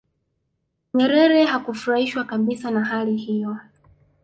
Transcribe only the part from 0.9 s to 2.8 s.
nyerere hakufurahishwa kabisa